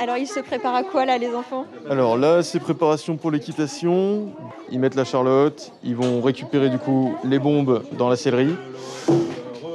[0.00, 1.66] Alors, ils se préparent à quoi là, les enfants?
[1.90, 4.32] Alors là, c'est préparation pour l'équitation.
[4.70, 8.54] Ils mettent la charlotte, ils vont récupérer du coup les bombes dans la sellerie.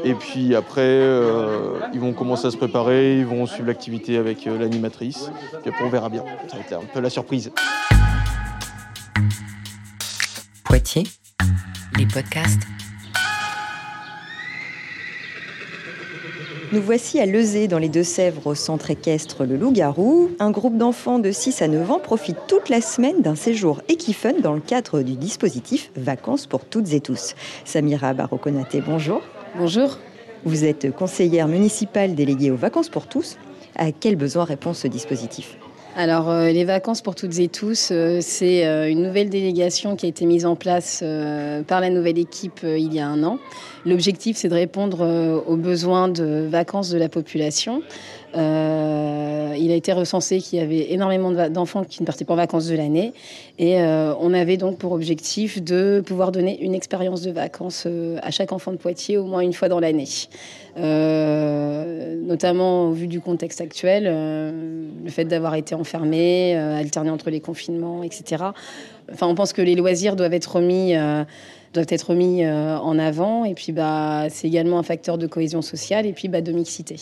[0.06, 4.48] Et puis après, euh, ils vont commencer à se préparer, ils vont suivre l'activité avec
[4.48, 5.30] euh, l'animatrice.
[5.62, 6.24] Puis après, on verra bien.
[6.48, 7.52] Ça va être un peu la surprise.
[10.64, 11.04] Poitiers,
[11.98, 12.62] les podcasts.
[16.74, 20.32] Nous voici à Lezé, dans les Deux-Sèvres, au centre équestre Le Loup-Garou.
[20.40, 24.40] Un groupe d'enfants de 6 à 9 ans profite toute la semaine d'un séjour Equifun
[24.42, 27.36] dans le cadre du dispositif Vacances pour toutes et tous.
[27.64, 29.22] Samira Barokonaté, bonjour.
[29.56, 30.00] Bonjour.
[30.46, 33.38] Vous êtes conseillère municipale déléguée aux Vacances pour tous.
[33.76, 35.60] À quel besoin répond ce dispositif?
[35.96, 40.08] Alors, euh, les vacances pour toutes et tous, euh, c'est euh, une nouvelle délégation qui
[40.08, 41.04] a été mise en place
[41.68, 43.38] par la nouvelle équipe il y a un an.
[43.86, 47.82] L'objectif, c'est de répondre aux besoins de vacances de la population.
[48.36, 52.68] Il a été recensé qu'il y avait énormément d'enfants qui ne partaient pas en vacances
[52.68, 53.14] de l'année.
[53.60, 57.88] Et on avait donc pour objectif de pouvoir donner une expérience de vacances
[58.22, 60.08] à chaque enfant de Poitiers au moins une fois dans l'année.
[62.26, 68.04] notamment au vu du contexte actuel, le fait d'avoir été enfermé, alterné entre les confinements,
[68.04, 68.44] etc.
[69.12, 70.94] Enfin, on pense que les loisirs doivent être remis
[71.74, 73.46] doivent être remis en avant.
[73.46, 76.96] Et puis, bah, c'est également un facteur de cohésion sociale et puis bah, de mixité.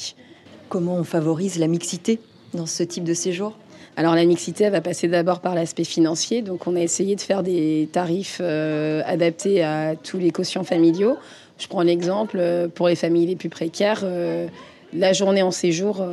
[0.70, 2.20] Comment on favorise la mixité
[2.54, 3.58] dans ce type de séjour?
[3.98, 6.42] Alors la mixité elle va passer d'abord par l'aspect financier.
[6.42, 11.18] Donc on a essayé de faire des tarifs euh, adaptés à tous les quotients familiaux.
[11.58, 14.48] Je prends l'exemple euh, pour les familles les plus précaires, euh,
[14.94, 16.06] la journée en séjour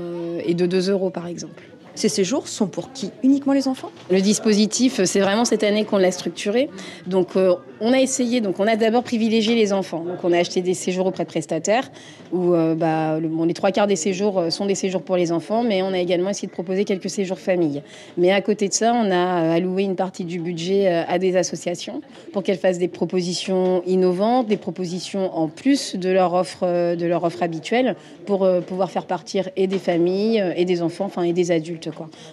[0.47, 1.65] est de 2 euros par exemple.
[1.99, 3.91] Ces séjours sont pour qui Uniquement les enfants?
[4.09, 6.71] Le dispositif, c'est vraiment cette année qu'on l'a structuré.
[7.09, 10.05] Donc, euh, on a essayé, donc on a d'abord privilégié les enfants.
[10.05, 11.91] Donc, on a acheté des séjours auprès de prestataires
[12.33, 15.63] où euh, bah, les trois quarts des séjours euh, sont des séjours pour les enfants,
[15.63, 17.83] mais on a également essayé de proposer quelques séjours famille.
[18.17, 22.01] Mais à côté de ça, on a alloué une partie du budget à des associations
[22.33, 27.25] pour qu'elles fassent des propositions innovantes, des propositions en plus de leur offre, de leur
[27.25, 27.97] offre habituelle
[28.27, 31.89] pour pouvoir faire partir et des familles et des enfants, enfin et des adultes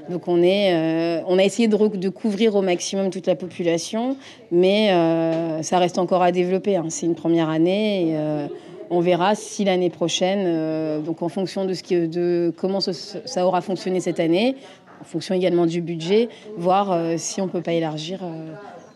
[0.09, 4.17] donc on, est, euh, on a essayé de, couvrir au maximum toute la population,
[4.51, 4.89] mais
[5.35, 6.75] euh, ça reste encore à développer.
[6.77, 6.85] Hein.
[6.89, 8.09] C'est une première année.
[8.09, 8.47] Et, euh,
[8.91, 13.61] on verra si l'année prochaine, donc en fonction de, ce qui, de comment ça, aura
[13.61, 14.55] fonctionné cette année,
[15.01, 18.19] en fonction également du budget, voir si on peut pas élargir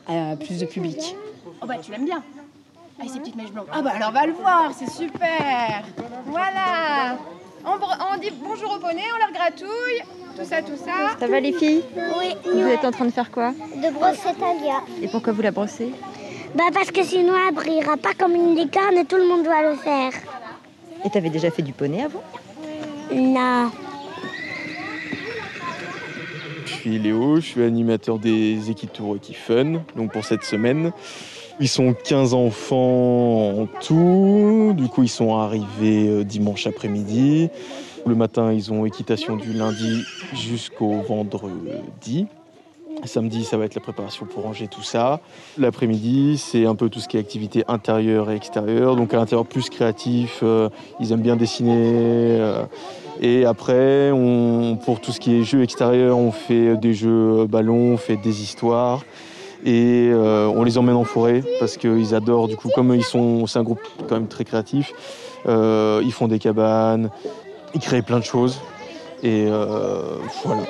[0.08, 1.16] à plus de public.
[1.64, 2.22] Oh bah tu l'aimes bien
[3.02, 3.66] ah, ces petites mèches blanches.
[3.72, 5.84] Ah bah alors va le voir, c'est super
[6.28, 7.18] Voilà
[7.66, 10.02] on, dit bonjour au poney, on leur gratouille,
[10.36, 11.18] tout ça, tout ça.
[11.20, 11.84] Ça va les filles?
[11.96, 12.36] Oui.
[12.46, 13.52] Vous êtes en train de faire quoi?
[13.52, 14.82] De brosser Talia.
[15.02, 15.92] Et pourquoi vous la brossez?
[16.56, 19.70] Bah parce que sinon elle brillera pas comme une licorne et tout le monde doit
[19.70, 20.12] le faire.
[21.06, 22.24] Et t'avais déjà fait du poney avant?
[23.14, 23.72] Non.
[26.66, 30.92] Je suis Léo, je suis animateur des Equitours Fun, donc pour cette semaine.
[31.60, 34.74] Ils sont 15 enfants en tout.
[34.78, 37.50] Du coup, ils sont arrivés euh, dimanche après-midi.
[38.06, 42.28] Le matin, ils ont équitation du lundi jusqu'au vendredi.
[43.06, 45.20] Samedi, ça va être la préparation pour ranger tout ça.
[45.58, 48.96] L'après-midi, c'est un peu tout ce qui est activité intérieure et extérieure.
[48.96, 50.40] Donc à l'intérieur, plus créatif.
[50.44, 52.38] Euh, ils aiment bien dessiner.
[52.40, 52.66] Euh.
[53.22, 54.12] et après,
[54.84, 58.42] pour tout ce qui est jeux extérieurs, on fait des jeux ballons, on fait des
[58.42, 59.02] histoires
[59.66, 63.46] et euh, on les emmène en forêt parce qu'ils adorent du coup comme ils sont
[63.46, 64.94] c'est un groupe quand même très créatif
[65.48, 67.10] euh, ils font des cabanes
[67.74, 68.62] ils créent plein de choses
[69.22, 70.64] et euh, voilà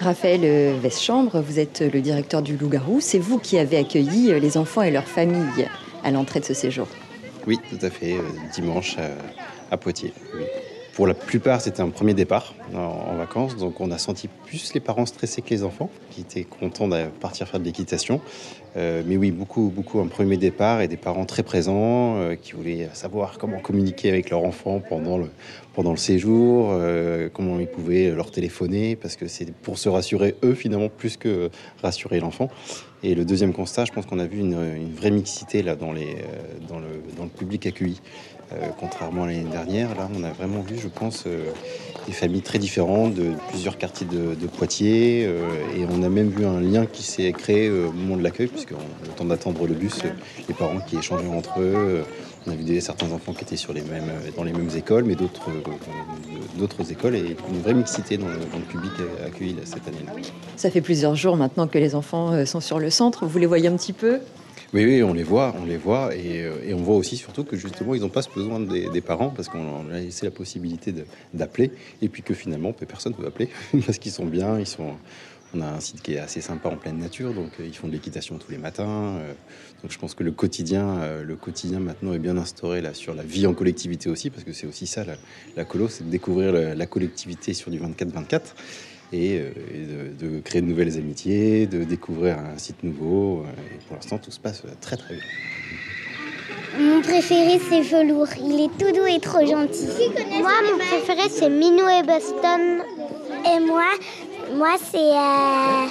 [0.00, 3.00] Raphaël Veschambre, vous êtes le directeur du Loup-Garou.
[3.00, 5.68] C'est vous qui avez accueilli les enfants et leurs familles
[6.02, 6.88] à l'entrée de ce séjour.
[7.46, 8.16] Oui, tout à fait,
[8.54, 8.96] dimanche
[9.70, 10.14] à, Poitiers.
[10.94, 14.80] Pour la plupart, c'était un premier départ en, vacances, donc on a senti plus les
[14.80, 18.22] parents stressés que les enfants, qui étaient contents de partir faire de l'équitation.
[18.76, 22.52] Euh, mais oui, beaucoup, beaucoup un premier départ et des parents très présents euh, qui
[22.52, 25.28] voulaient savoir comment communiquer avec leur enfant pendant le,
[25.74, 30.36] pendant le séjour, euh, comment ils pouvaient leur téléphoner, parce que c'est pour se rassurer
[30.44, 31.50] eux finalement plus que
[31.82, 32.48] rassurer l'enfant.
[33.02, 36.16] Et le deuxième constat, je pense qu'on a vu une, vraie mixité là dans, les,
[36.68, 38.00] dans, le, dans le public accueilli.
[38.80, 41.24] Contrairement à l'année dernière, là, on a vraiment vu, je pense,
[42.06, 45.20] des familles très différentes de plusieurs quartiers de, Poitiers.
[45.22, 48.80] Et on a même vu un lien qui s'est créé au moment de l'accueil, puisque
[48.80, 50.02] le temps d'attendre le bus,
[50.48, 52.04] les parents qui échangeaient entre eux.
[52.46, 55.14] On a vu certains enfants qui étaient sur les mêmes, dans les mêmes écoles, mais
[55.14, 55.50] d'autres,
[56.56, 58.92] d'autres écoles, et une vraie mixité dans le, dans le public
[59.26, 60.12] accueilli cette année-là.
[60.56, 63.26] Ça fait plusieurs jours maintenant que les enfants sont sur le centre.
[63.26, 64.20] Vous les voyez un petit peu?
[64.72, 67.42] Oui, oui, on les voit, on les voit, et, euh, et on voit aussi surtout
[67.42, 70.30] que justement ils n'ont pas ce besoin des, des parents parce qu'on a laissé la
[70.30, 70.94] possibilité
[71.34, 73.48] d'appeler, et puis que finalement personne ne peut appeler
[73.84, 74.92] parce qu'ils sont bien, ils sont.
[75.52, 77.88] On a un site qui est assez sympa en pleine nature, donc euh, ils font
[77.88, 79.16] de l'équitation tous les matins.
[79.18, 79.32] euh,
[79.82, 83.14] donc je pense que le quotidien, euh, le quotidien maintenant est bien instauré là sur
[83.14, 85.14] la vie en collectivité aussi, parce que c'est aussi ça la,
[85.56, 88.40] la colo, c'est de découvrir la, la collectivité sur du 24-24
[89.12, 89.40] et, et
[90.20, 93.44] de, de créer de nouvelles amitiés, de découvrir un site nouveau.
[93.74, 95.24] Et pour l'instant, tout se passe très très bien.
[96.78, 98.28] Mon préféré, c'est Velours.
[98.38, 99.88] Il est tout doux et trop gentil.
[100.40, 102.84] Moi, mon préféré, c'est Minou et Boston.
[103.44, 103.82] Et moi,
[104.56, 104.98] moi c'est...
[104.98, 105.86] Euh...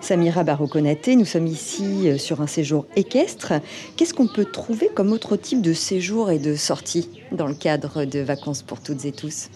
[0.00, 3.54] Samira Barokonaté, nous sommes ici euh, sur un séjour équestre.
[3.96, 8.04] Qu'est-ce qu'on peut trouver comme autre type de séjour et de sortie dans le cadre
[8.04, 9.48] de vacances pour toutes et tous?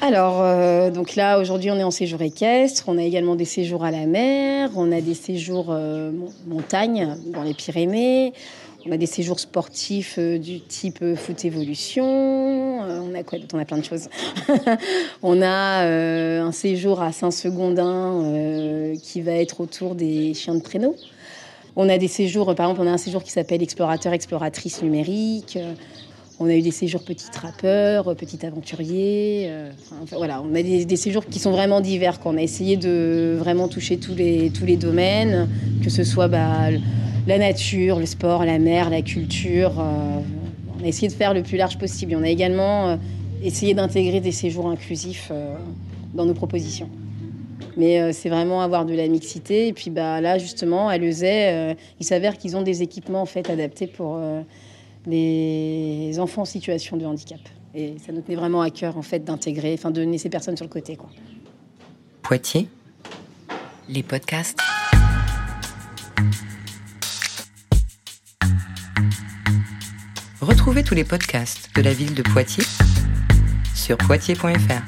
[0.00, 2.84] Alors, euh, donc là, aujourd'hui, on est en séjour équestre.
[2.86, 4.70] On a également des séjours à la mer.
[4.76, 8.32] On a des séjours euh, mon- montagne dans les Pyrénées.
[8.88, 12.06] On a des séjours sportifs euh, du type euh, foot évolution.
[12.06, 14.08] Euh, on a quoi On a plein de choses.
[15.22, 20.96] on a un séjour à Saint-Segondin euh, qui va être autour des chiens de traîneau.
[21.76, 25.58] On a des séjours, par exemple, on a un séjour qui s'appelle explorateur, exploratrice numérique.
[26.40, 27.26] On a eu des séjours petits
[28.46, 29.46] aventuriers.
[29.48, 32.20] euh, enfin, voilà, on a des, séjours qui sont vraiment divers.
[32.20, 32.32] Quoi.
[32.32, 35.48] On a essayé de vraiment toucher tous les, domaines,
[35.82, 36.68] que ce soit bah,
[37.28, 39.78] la nature, le sport, la mer, la culture.
[39.78, 40.20] euh,
[40.80, 42.16] on a essayé de faire le plus large possible.
[42.16, 42.96] On a également euh,
[43.42, 45.54] essayé d'intégrer des séjours inclusifs euh,
[46.14, 46.88] dans nos propositions.
[47.76, 49.68] Mais c'est vraiment avoir de la mixité.
[49.68, 53.48] Et puis bah, là, justement, à Lezay, il s'avère qu'ils ont des équipements en fait,
[53.50, 54.20] adaptés pour
[55.06, 57.38] les enfants en situation de handicap.
[57.76, 60.56] Et ça nous tenait vraiment à cœur en fait, d'intégrer, enfin de donner ces personnes
[60.56, 60.98] sur le côté.
[62.22, 62.66] Poitiers,
[63.88, 64.58] les podcasts.
[70.40, 72.62] Retrouvez tous les podcasts de la ville de Poitiers
[73.74, 74.82] sur poitiers.fr.